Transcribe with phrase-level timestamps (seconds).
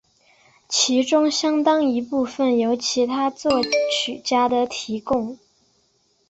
[0.67, 3.61] 其中相当一部分由其他作
[3.91, 5.37] 曲家的提供。